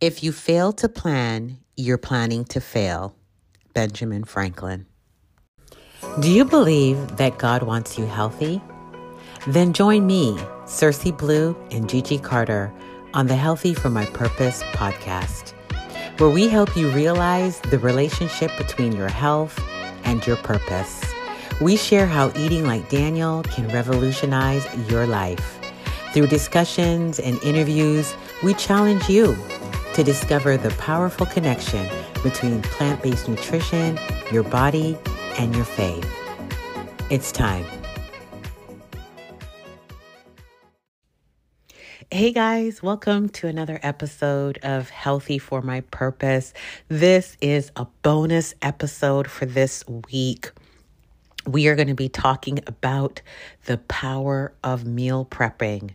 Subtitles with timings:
[0.00, 3.14] If you fail to plan, you're planning to fail.
[3.74, 4.86] Benjamin Franklin.
[6.20, 8.62] Do you believe that God wants you healthy?
[9.46, 12.72] Then join me, Cersei Blue, and Gigi Carter
[13.12, 15.52] on the Healthy for My Purpose podcast,
[16.18, 19.62] where we help you realize the relationship between your health
[20.04, 21.04] and your purpose.
[21.60, 25.58] We share how eating like Daniel can revolutionize your life.
[26.14, 29.36] Through discussions and interviews, we challenge you
[29.94, 31.88] to discover the powerful connection
[32.22, 33.98] between plant based nutrition,
[34.32, 34.96] your body,
[35.38, 36.08] and your faith.
[37.10, 37.64] It's time.
[42.12, 46.52] Hey guys, welcome to another episode of Healthy for My Purpose.
[46.88, 50.50] This is a bonus episode for this week.
[51.46, 53.22] We are going to be talking about
[53.66, 55.92] the power of meal prepping.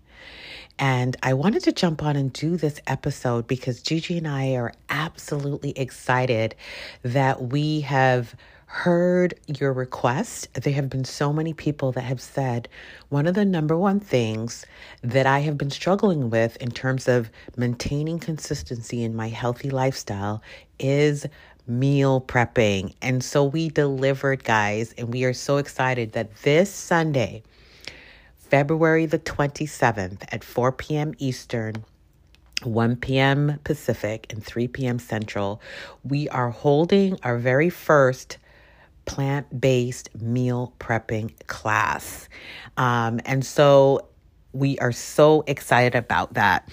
[0.77, 4.73] And I wanted to jump on and do this episode because Gigi and I are
[4.89, 6.55] absolutely excited
[7.03, 8.35] that we have
[8.67, 10.51] heard your request.
[10.53, 12.67] There have been so many people that have said
[13.07, 14.65] one of the number one things
[15.01, 20.41] that I have been struggling with in terms of maintaining consistency in my healthy lifestyle
[20.77, 21.25] is
[21.67, 22.93] meal prepping.
[23.01, 27.43] And so we delivered, guys, and we are so excited that this Sunday,
[28.49, 31.13] February the 27th at 4 p.m.
[31.17, 31.83] Eastern,
[32.63, 33.59] 1 p.m.
[33.63, 34.99] Pacific, and 3 p.m.
[34.99, 35.61] Central,
[36.03, 38.37] we are holding our very first
[39.05, 42.29] plant based meal prepping class.
[42.77, 44.07] Um, and so
[44.53, 46.69] we are so excited about that.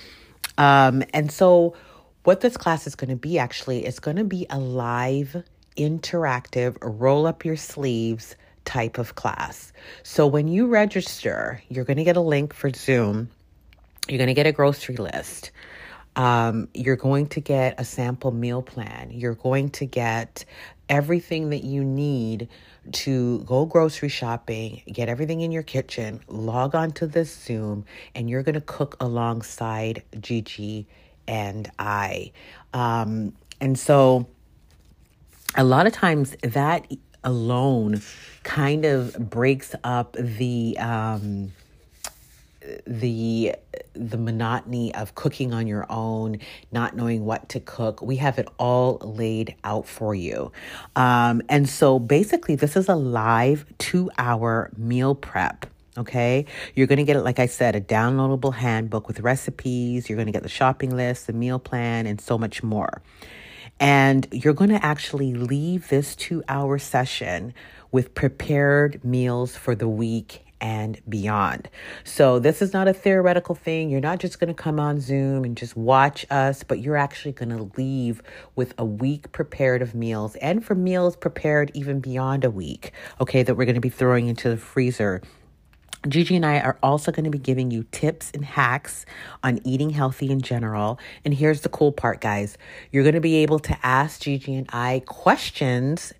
[0.59, 1.75] Um, and so,
[2.25, 5.43] what this class is going to be actually is going to be a live,
[5.77, 8.37] interactive, roll up your sleeves
[8.73, 9.71] type of class.
[10.03, 13.29] So when you register, you're going to get a link for Zoom.
[14.09, 15.51] You're going to get a grocery list.
[16.17, 19.11] Um, you're going to get a sample meal plan.
[19.11, 20.47] You're going to get
[20.89, 22.49] everything that you need
[22.93, 27.85] to go grocery shopping, get everything in your kitchen, log on to this Zoom,
[28.15, 30.87] and you're going to cook alongside Gigi
[31.29, 32.33] and I.
[32.73, 34.29] Um, and so
[35.55, 36.87] a lot of times that
[37.25, 38.03] alone
[38.43, 41.53] kind of breaks up the um,
[42.87, 43.55] the
[43.95, 46.39] the monotony of cooking on your own,
[46.71, 48.01] not knowing what to cook.
[48.03, 50.53] We have it all laid out for you.
[50.97, 55.67] Um, and so basically, this is a live two hour meal prep.
[55.99, 60.09] Okay, you're going to get it, like I said, a downloadable handbook with recipes.
[60.09, 63.03] You're going to get the shopping list, the meal plan, and so much more.
[63.83, 67.53] And you're going to actually leave this two hour session
[67.91, 71.69] with prepared meals for the week and beyond.
[72.05, 73.91] So, this is not a theoretical thing.
[73.91, 77.33] You're not just going to come on Zoom and just watch us, but you're actually
[77.33, 78.23] going to leave
[78.55, 83.43] with a week prepared of meals and for meals prepared even beyond a week, okay,
[83.43, 85.21] that we're going to be throwing into the freezer
[86.09, 89.07] Gigi and I are also going to be giving you tips and hacks
[89.43, 90.99] on eating healthy in general.
[91.25, 92.59] And here's the cool part, guys.
[92.91, 96.13] You're going to be able to ask Gigi and I questions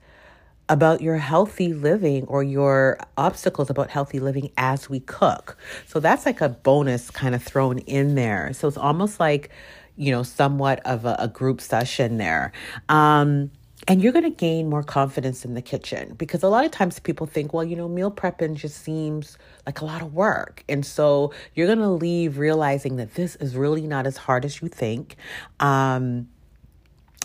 [0.69, 5.59] about your healthy living or your obstacles about healthy living as we cook.
[5.87, 8.53] So that's like a bonus kind of thrown in there.
[8.53, 9.51] So it's almost like,
[9.97, 12.53] you know, somewhat of a, a group session there.
[12.89, 13.51] Um,
[13.89, 17.01] and you're going to gain more confidence in the kitchen because a lot of times
[17.01, 20.63] people think, well, you know, meal prepping just seems like a lot of work.
[20.69, 24.63] And so you're going to leave realizing that this is really not as hard as
[24.63, 25.17] you think.
[25.59, 26.29] Um,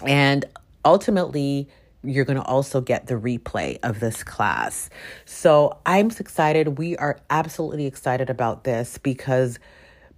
[0.04, 0.46] and
[0.84, 1.70] ultimately,
[2.04, 4.90] you're going to also get the replay of this class.
[5.26, 6.78] So I'm excited.
[6.78, 9.60] We are absolutely excited about this because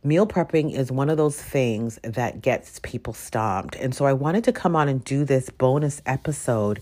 [0.03, 3.75] meal prepping is one of those things that gets people stomped.
[3.75, 6.81] And so I wanted to come on and do this bonus episode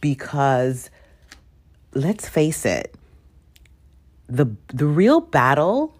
[0.00, 0.90] because
[1.94, 2.94] let's face it,
[4.28, 5.94] the the real battle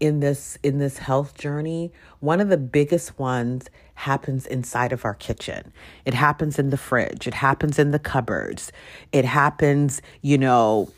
[0.00, 5.14] in this in this health journey, one of the biggest ones happens inside of our
[5.14, 5.72] kitchen.
[6.04, 8.72] It happens in the fridge, it happens in the cupboards.
[9.12, 10.90] It happens, you know,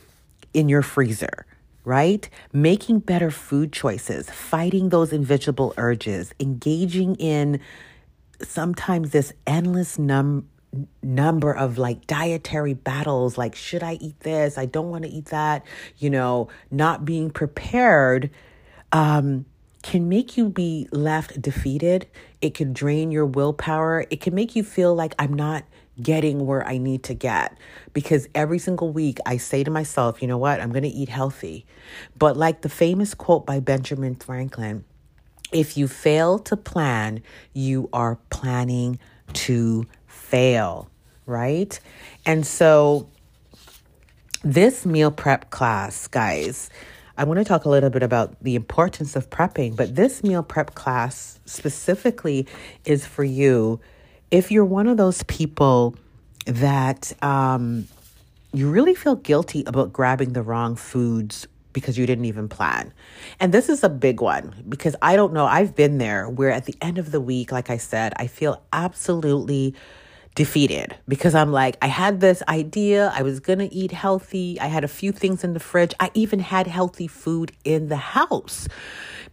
[0.55, 1.47] in your freezer
[1.89, 2.29] right?
[2.53, 7.61] Making better food choices, fighting those invisible urges, engaging in
[8.43, 10.49] sometimes this endless num
[11.03, 14.59] number of like dietary battles like should i eat this?
[14.59, 15.65] I don't want to eat that
[15.97, 18.31] you know not being prepared
[18.93, 19.47] um
[19.83, 22.07] can make you be left defeated.
[22.43, 24.05] It can drain your willpower.
[24.11, 25.65] It can make you feel like i'm not
[26.03, 27.57] getting where I need to get.
[27.93, 31.09] Because every single week I say to myself, you know what, I'm going to eat
[31.09, 31.67] healthy.
[32.17, 34.85] But like the famous quote by Benjamin Franklin,
[35.53, 37.23] if you fail to plan,
[37.55, 38.99] you are planning
[39.33, 40.91] to fail,
[41.27, 41.79] right?
[42.27, 43.09] And so,
[44.45, 46.71] this meal prep class, guys,
[47.17, 50.45] I want to talk a little bit about the importance of prepping, but this meal
[50.45, 52.47] prep class specifically
[52.85, 53.81] is for you
[54.31, 55.95] if you're one of those people
[56.47, 57.87] that um,
[58.53, 62.93] you really feel guilty about grabbing the wrong foods because you didn't even plan.
[63.39, 66.65] And this is a big one because I don't know, I've been there where at
[66.65, 69.75] the end of the week, like I said, I feel absolutely
[70.35, 73.13] defeated because I'm like, I had this idea.
[73.15, 74.59] I was going to eat healthy.
[74.61, 75.95] I had a few things in the fridge.
[75.99, 78.69] I even had healthy food in the house.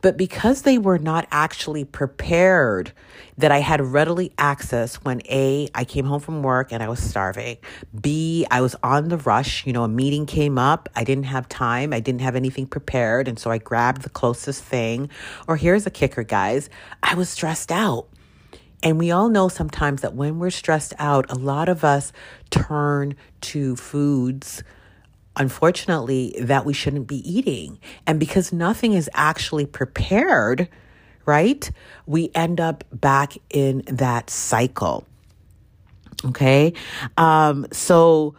[0.02, 2.92] But because they were not actually prepared,
[3.38, 7.00] that I had readily access when A, I came home from work and I was
[7.00, 7.58] starving.
[8.00, 9.66] B, I was on the rush.
[9.66, 10.90] You know, a meeting came up.
[10.96, 11.94] I didn't have time.
[11.94, 13.28] I didn't have anything prepared.
[13.28, 15.10] And so I grabbed the closest thing.
[15.48, 16.70] Or here's a kicker, guys
[17.04, 18.08] I was stressed out.
[18.86, 22.14] And we all know sometimes that when we're stressed out, a lot of us
[22.52, 24.64] turn to foods,
[25.36, 27.80] unfortunately, that we shouldn't be eating.
[28.06, 30.70] And because nothing is actually prepared,
[31.26, 31.70] right,
[32.06, 35.08] we end up back in that cycle.
[36.24, 36.74] Okay.
[37.18, 38.36] Um, so,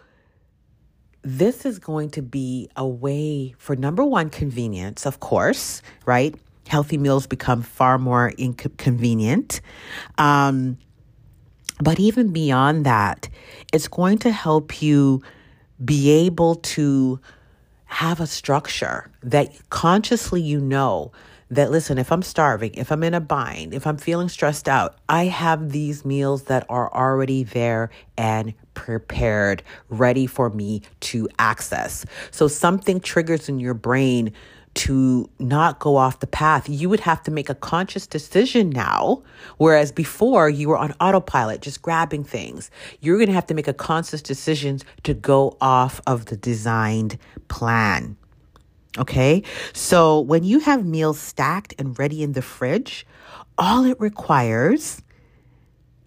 [1.22, 6.36] this is going to be a way for number one, convenience, of course, right?
[6.66, 9.60] Healthy meals become far more inconvenient.
[10.18, 10.78] Um,
[11.80, 13.28] but even beyond that,
[13.72, 15.22] it's going to help you
[15.84, 17.20] be able to
[17.84, 21.12] have a structure that consciously you know
[21.50, 24.98] that listen, if I'm starving, if I'm in a bind, if I'm feeling stressed out,
[25.08, 32.04] I have these meals that are already there and prepared, ready for me to access.
[32.32, 34.32] So something triggers in your brain
[34.76, 36.68] to not go off the path.
[36.68, 39.22] You would have to make a conscious decision now,
[39.56, 42.70] whereas before you were on autopilot, just grabbing things.
[43.00, 47.18] You're going to have to make a conscious decision to go off of the designed
[47.48, 48.16] plan.
[48.98, 49.42] Okay.
[49.72, 53.06] So when you have meals stacked and ready in the fridge,
[53.56, 55.02] all it requires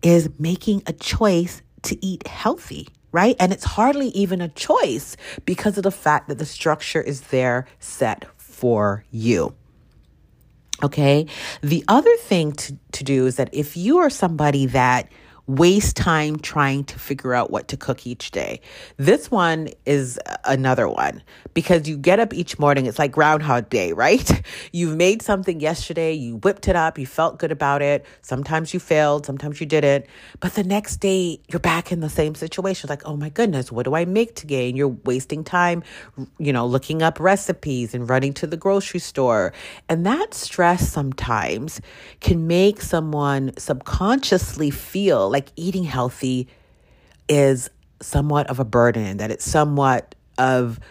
[0.04, 3.36] is making a choice to eat healthy right?
[3.40, 7.66] And it's hardly even a choice because of the fact that the structure is there
[7.80, 8.26] set
[8.60, 9.56] for you.
[10.84, 11.26] Okay.
[11.62, 15.10] The other thing to, to do is that if you are somebody that
[15.50, 18.62] waste time trying to figure out what to cook each day.
[18.98, 21.24] This one is another one
[21.56, 24.46] because you get up each morning, it's like Groundhog Day, right?
[24.72, 28.06] You've made something yesterday, you whipped it up, you felt good about it.
[28.22, 30.06] Sometimes you failed, sometimes you didn't.
[30.40, 32.88] But the next day, you're back in the same situation.
[32.88, 34.70] Like, oh my goodness, what do I make today?
[34.70, 35.82] And you're wasting time,
[36.38, 39.52] you know, looking up recipes and running to the grocery store.
[39.90, 41.82] And that stress sometimes
[42.20, 46.50] can make someone subconsciously feel like like eating healthy
[47.30, 47.70] is
[48.02, 50.82] somewhat of a burden, that it's somewhat of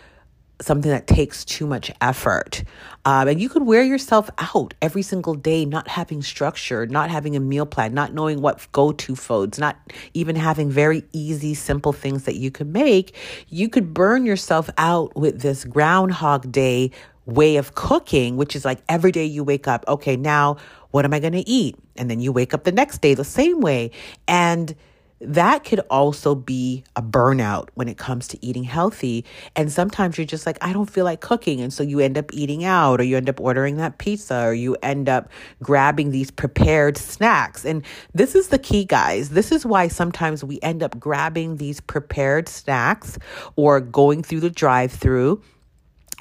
[0.60, 2.64] something that takes too much effort.
[3.04, 7.36] Um, and you could wear yourself out every single day, not having structure, not having
[7.36, 9.76] a meal plan, not knowing what go to foods, not
[10.14, 13.14] even having very easy, simple things that you could make.
[13.48, 16.90] You could burn yourself out with this Groundhog Day
[17.28, 20.56] way of cooking, which is like every day you wake up, okay, now
[20.90, 21.76] what am I going to eat?
[21.96, 23.90] And then you wake up the next day the same way.
[24.26, 24.74] And
[25.20, 29.24] that could also be a burnout when it comes to eating healthy.
[29.56, 31.60] And sometimes you're just like, I don't feel like cooking.
[31.60, 34.54] And so you end up eating out, or you end up ordering that pizza, or
[34.54, 35.28] you end up
[35.62, 37.64] grabbing these prepared snacks.
[37.64, 39.30] And this is the key, guys.
[39.30, 43.18] This is why sometimes we end up grabbing these prepared snacks
[43.56, 45.42] or going through the drive through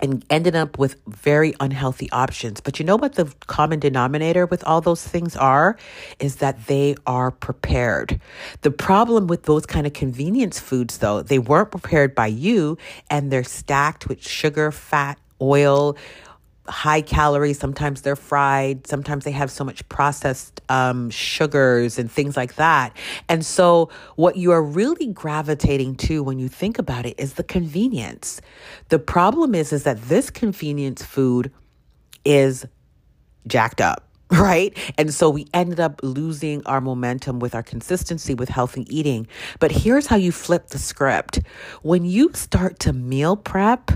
[0.01, 2.61] and ended up with very unhealthy options.
[2.61, 5.77] But you know what the common denominator with all those things are?
[6.19, 8.19] Is that they are prepared.
[8.61, 12.77] The problem with those kind of convenience foods, though, they weren't prepared by you
[13.09, 15.97] and they're stacked with sugar, fat, oil,
[16.67, 17.59] high calories.
[17.59, 18.87] Sometimes they're fried.
[18.87, 22.95] Sometimes they have so much processed um, sugars and things like that.
[23.29, 27.43] And so, what you are really gravitating to when you think about it is the
[27.43, 28.41] convenience.
[28.89, 31.51] The problem is, is that this convenience food
[32.25, 32.65] is
[33.47, 34.75] jacked up right?
[34.97, 39.27] And so we ended up losing our momentum with our consistency with healthy eating.
[39.59, 41.39] But here's how you flip the script.
[41.81, 43.91] When you start to meal prep,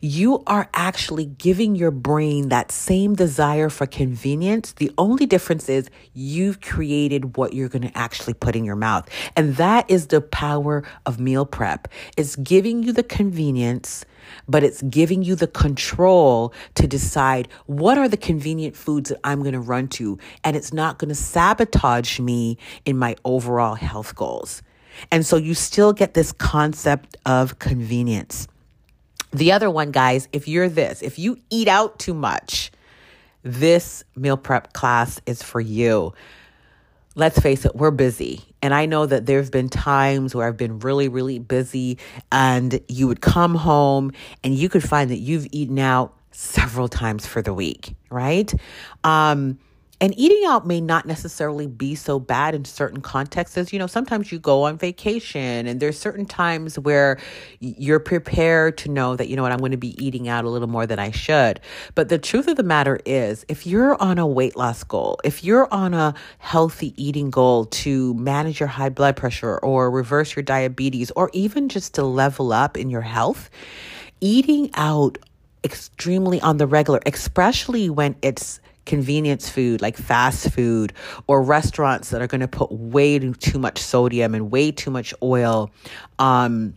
[0.00, 4.72] you are actually giving your brain that same desire for convenience.
[4.72, 9.08] The only difference is you've created what you're going to actually put in your mouth.
[9.36, 11.88] And that is the power of meal prep.
[12.16, 14.06] It's giving you the convenience
[14.48, 19.40] but it's giving you the control to decide what are the convenient foods that I'm
[19.40, 20.18] going to run to.
[20.42, 24.62] And it's not going to sabotage me in my overall health goals.
[25.10, 28.48] And so you still get this concept of convenience.
[29.32, 32.70] The other one, guys, if you're this, if you eat out too much,
[33.42, 36.14] this meal prep class is for you.
[37.16, 38.40] Let's face it, we're busy.
[38.60, 41.98] And I know that there's been times where I've been really, really busy,
[42.32, 47.26] and you would come home and you could find that you've eaten out several times
[47.26, 48.52] for the week, right?
[49.04, 49.58] Um,
[50.04, 53.56] and eating out may not necessarily be so bad in certain contexts.
[53.56, 57.18] As you know, sometimes you go on vacation and there's certain times where
[57.60, 60.50] you're prepared to know that, you know what, I'm going to be eating out a
[60.50, 61.58] little more than I should.
[61.94, 65.42] But the truth of the matter is, if you're on a weight loss goal, if
[65.42, 70.42] you're on a healthy eating goal to manage your high blood pressure or reverse your
[70.42, 73.48] diabetes or even just to level up in your health,
[74.20, 75.16] eating out
[75.64, 80.92] extremely on the regular, especially when it's convenience food like fast food
[81.26, 85.14] or restaurants that are going to put way too much sodium and way too much
[85.22, 85.70] oil
[86.18, 86.74] um,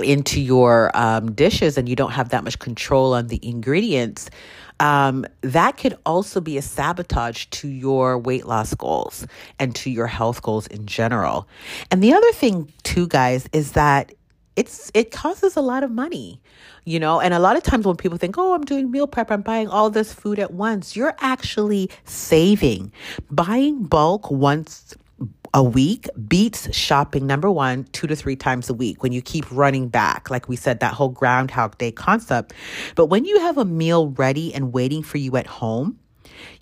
[0.00, 4.30] into your um, dishes and you don't have that much control on the ingredients,
[4.78, 9.26] um, that could also be a sabotage to your weight loss goals
[9.58, 11.48] and to your health goals in general.
[11.90, 14.12] And the other thing, too, guys, is that
[14.56, 16.40] it's it costs a lot of money
[16.86, 17.20] you know?
[17.20, 19.68] And a lot of times when people think oh i'm doing meal prep i'm buying
[19.68, 22.92] all this food at once you're actually saving.
[23.30, 24.94] Buying bulk once
[25.54, 29.44] a week beats shopping number one two to three times a week when you keep
[29.50, 32.54] running back like we said that whole groundhog day concept.
[32.94, 35.98] But when you have a meal ready and waiting for you at home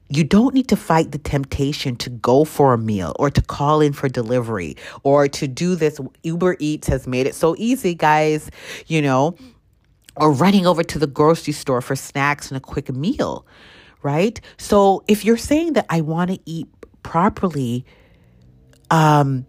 [0.08, 3.80] you don't need to fight the temptation to go for a meal or to call
[3.80, 5.98] in for delivery or to do this.
[6.22, 8.50] Uber Eats has made it so easy, guys,
[8.86, 9.36] you know,
[10.16, 13.46] or running over to the grocery store for snacks and a quick meal,
[14.02, 14.40] right?
[14.58, 16.68] So if you're saying that I want to eat
[17.02, 17.84] properly,
[18.90, 19.46] um,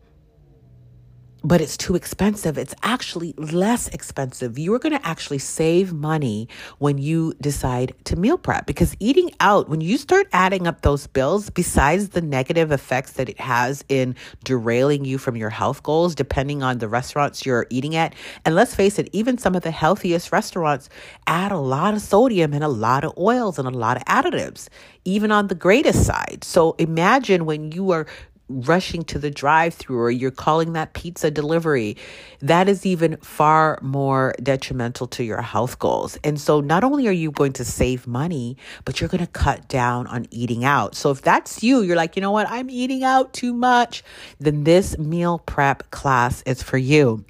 [1.45, 2.57] but it's too expensive.
[2.57, 4.57] It's actually less expensive.
[4.57, 6.49] You're going to actually save money
[6.79, 11.05] when you decide to meal prep because eating out, when you start adding up those
[11.05, 16.15] bills, besides the negative effects that it has in derailing you from your health goals,
[16.15, 19.69] depending on the restaurants you're eating at, and let's face it, even some of the
[19.69, 20.89] healthiest restaurants
[21.27, 24.67] add a lot of sodium and a lot of oils and a lot of additives,
[25.03, 26.43] even on the greatest side.
[26.43, 28.07] So imagine when you are
[28.47, 31.97] rushing to the drive through or you're calling that pizza delivery,
[32.41, 36.17] that is even far more detrimental to your health goals.
[36.23, 39.67] And so not only are you going to save money, but you're going to cut
[39.67, 40.95] down on eating out.
[40.95, 44.03] So if that's you, you're like, you know what, I'm eating out too much,
[44.39, 47.25] then this meal prep class is for you.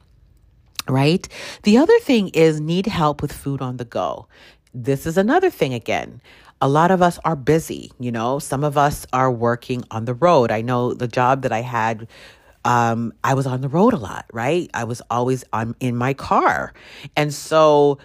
[0.87, 1.27] Right?
[1.63, 4.27] The other thing is need help with food on the go.
[4.71, 6.21] This is another thing again
[6.61, 10.13] a lot of us are busy, you know, some of us are working on the
[10.13, 10.51] road.
[10.51, 12.07] I know the job that I had
[12.65, 14.69] um, I was on the road a lot, right?
[14.73, 16.73] I was always on in my car.
[17.15, 17.99] And so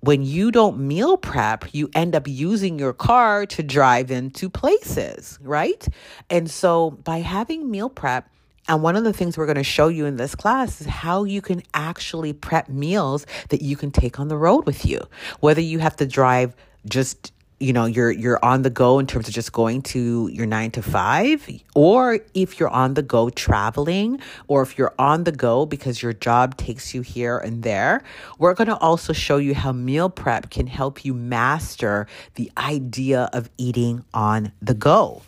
[0.00, 5.38] when you don't meal prep, you end up using your car to drive into places,
[5.42, 5.86] right?
[6.30, 8.30] And so by having meal prep,
[8.68, 11.24] and one of the things we're going to show you in this class is how
[11.24, 15.00] you can actually prep meals that you can take on the road with you.
[15.40, 16.54] Whether you have to drive
[16.88, 20.46] just you know you're you're on the go in terms of just going to your
[20.46, 25.32] 9 to 5 or if you're on the go traveling or if you're on the
[25.32, 28.02] go because your job takes you here and there
[28.38, 33.30] we're going to also show you how meal prep can help you master the idea
[33.32, 35.22] of eating on the go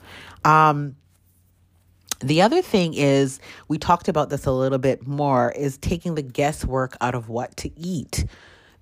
[0.45, 0.97] um,
[2.21, 6.23] the other thing is, we talked about this a little bit more, is taking the
[6.23, 8.25] guesswork out of what to eat.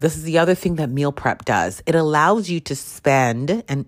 [0.01, 1.83] This is the other thing that meal prep does.
[1.87, 3.87] It allows you to spend and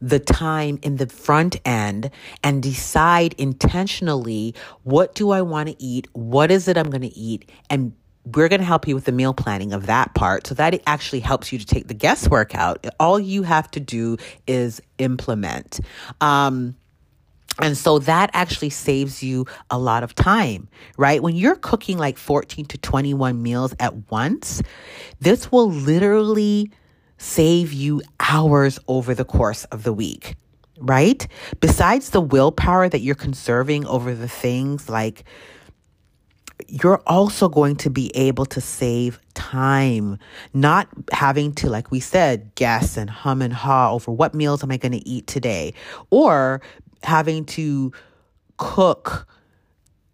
[0.00, 2.10] the time in the front end
[2.44, 6.06] and decide intentionally what do I want to eat?
[6.12, 7.50] What is it I'm going to eat?
[7.68, 10.74] And we're going to help you with the meal planning of that part so that
[10.74, 12.86] it actually helps you to take the guesswork out.
[13.00, 15.80] All you have to do is implement.
[16.20, 16.76] Um,
[17.60, 21.22] and so that actually saves you a lot of time, right?
[21.22, 24.62] When you're cooking like 14 to 21 meals at once,
[25.20, 26.70] this will literally
[27.18, 30.36] save you hours over the course of the week,
[30.78, 31.26] right?
[31.60, 35.24] Besides the willpower that you're conserving over the things like
[36.66, 40.18] you're also going to be able to save time,
[40.52, 44.70] not having to, like we said, guess and hum and haw over what meals am
[44.70, 45.72] I going to eat today,
[46.10, 46.60] or
[47.02, 47.92] having to
[48.56, 49.26] cook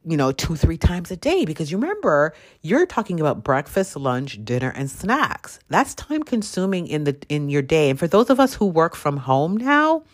[0.07, 4.39] you know, two, three times a day because you remember you're talking about breakfast, lunch,
[4.45, 5.59] dinner, and snacks.
[5.69, 7.91] That's time consuming in the in your day.
[7.91, 10.05] And for those of us who work from home now,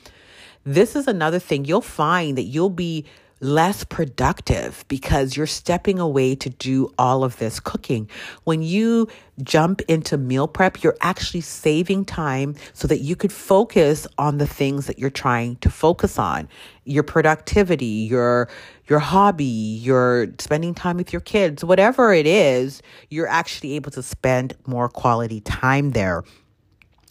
[0.64, 3.04] this is another thing you'll find that you'll be
[3.40, 8.08] less productive because you're stepping away to do all of this cooking.
[8.44, 9.08] When you
[9.42, 14.46] jump into meal prep, you're actually saving time so that you could focus on the
[14.46, 16.48] things that you're trying to focus on.
[16.84, 18.48] Your productivity, your
[18.88, 24.02] your hobby, your spending time with your kids, whatever it is, you're actually able to
[24.02, 26.24] spend more quality time there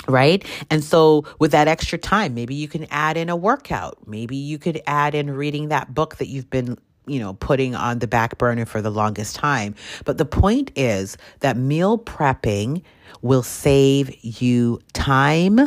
[0.07, 0.45] right?
[0.69, 4.07] And so with that extra time, maybe you can add in a workout.
[4.07, 7.97] Maybe you could add in reading that book that you've been you know, putting on
[7.97, 9.73] the back burner for the longest time.
[10.05, 12.83] But the point is that meal prepping
[13.21, 15.59] will save you time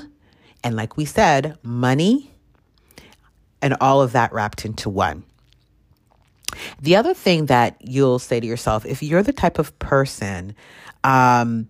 [0.64, 2.30] and, like we said, money
[3.60, 5.24] and all of that wrapped into one.
[6.80, 10.54] The other thing that you'll say to yourself, if you're the type of person
[11.02, 11.68] um,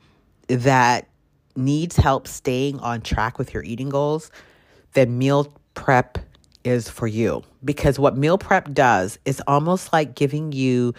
[0.48, 1.08] that
[1.56, 4.30] needs help staying on track with your eating goals,
[4.92, 6.18] then meal prep
[6.64, 7.42] is for you.
[7.64, 10.94] Because what meal prep does is almost like giving you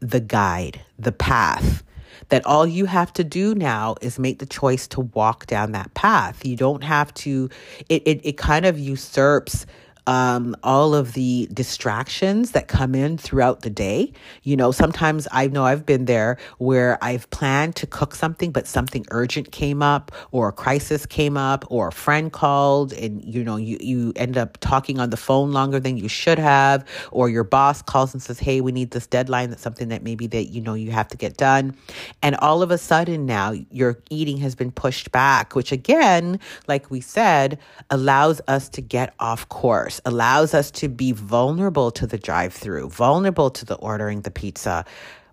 [0.00, 1.82] the guide, the path.
[2.28, 5.94] That all you have to do now is make the choice to walk down that
[5.94, 6.44] path.
[6.44, 7.48] You don't have to,
[7.88, 9.66] it, it, it kind of usurps
[10.10, 14.12] um, all of the distractions that come in throughout the day.
[14.42, 18.66] You know, sometimes I know I've been there where I've planned to cook something, but
[18.66, 23.44] something urgent came up, or a crisis came up, or a friend called, and you
[23.44, 27.28] know, you, you end up talking on the phone longer than you should have, or
[27.28, 29.50] your boss calls and says, Hey, we need this deadline.
[29.50, 31.76] That's something that maybe that you know you have to get done.
[32.20, 36.90] And all of a sudden now your eating has been pushed back, which again, like
[36.90, 42.18] we said, allows us to get off course allows us to be vulnerable to the
[42.18, 44.84] drive through, vulnerable to the ordering the pizza,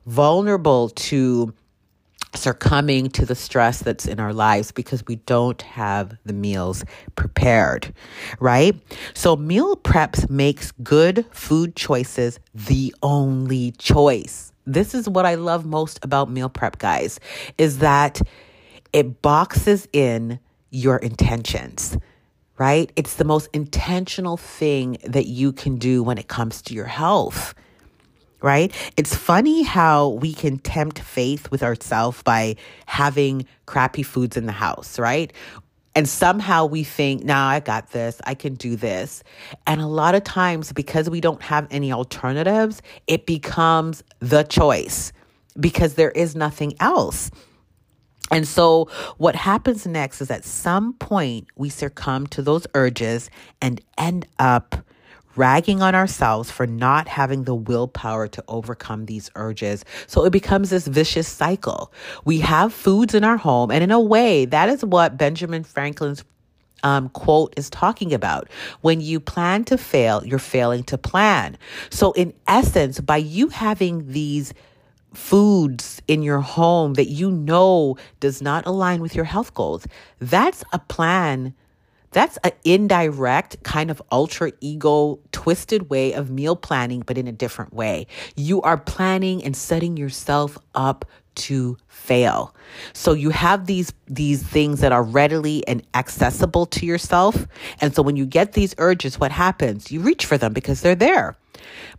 [0.06, 1.54] vulnerable to
[2.36, 6.84] succumbing to the stress that's in our lives because we don't have the meals
[7.16, 7.94] prepared,
[8.40, 8.76] right?
[9.14, 14.52] So meal preps makes good food choices the only choice.
[14.66, 17.20] This is what I love most about meal prep guys
[17.58, 18.22] is that
[18.94, 21.98] it boxes in your intentions
[22.58, 22.92] right?
[22.96, 27.54] It's the most intentional thing that you can do when it comes to your health,
[28.42, 28.74] right?
[28.98, 34.52] It's funny how we can tempt faith with ourselves by having crappy foods in the
[34.52, 35.32] house, right?
[35.96, 39.24] And somehow we think, nah, I got this, I can do this.
[39.66, 45.12] And a lot of times, because we don't have any alternatives, it becomes the choice
[45.60, 47.32] because there is nothing else.
[48.32, 53.30] And so, what happens next is at some point we succumb to those urges
[53.62, 54.76] and end up
[55.38, 59.86] ragging on ourselves for not having the willpower to overcome these urges.
[60.08, 61.94] So it becomes this vicious cycle.
[62.26, 66.24] We have foods in our home, and in a way, that is what Benjamin Franklin's
[66.84, 68.50] um, quote is talking about.
[68.82, 71.58] When you plan to fail, you're failing to plan.
[71.90, 74.54] So, in essence, by you having these
[75.14, 79.88] foods in your home that you know does not align with your health goals,
[80.20, 81.54] that's a plan.
[82.12, 87.32] That's an indirect kind of ultra ego twisted way of meal planning, but in a
[87.32, 88.08] different way.
[88.36, 92.56] You are planning and setting yourself up to fail.
[92.94, 97.48] So you have these these things that are readily and accessible to yourself.
[97.80, 99.92] And so when you get these urges, what happens?
[99.92, 101.38] You reach for them because they're there.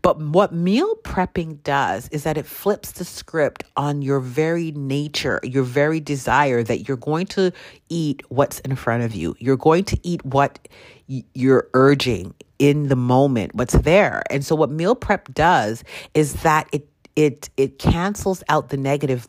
[0.02, 5.40] But what meal prepping does is that it flips the script on your very nature,
[5.42, 7.52] your very desire that you're going to
[7.88, 9.34] eat what's in front of you.
[9.38, 10.68] You're going to eat what
[11.06, 14.22] you're urging in the moment, what's there.
[14.30, 19.26] And so what meal prep does is that it it it cancels out the negative.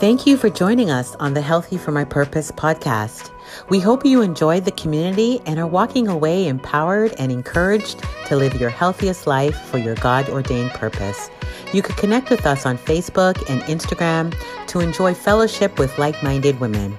[0.00, 3.30] Thank you for joining us on the Healthy for My Purpose podcast.
[3.68, 8.60] We hope you enjoyed the community and are walking away empowered and encouraged to live
[8.60, 11.30] your healthiest life for your God ordained purpose.
[11.72, 14.34] You can connect with us on Facebook and Instagram
[14.68, 16.96] to enjoy fellowship with like minded women.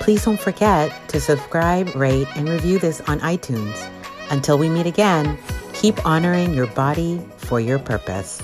[0.00, 3.88] Please don't forget to subscribe, rate, and review this on iTunes.
[4.30, 5.38] Until we meet again,
[5.72, 8.42] keep honoring your body for your purpose.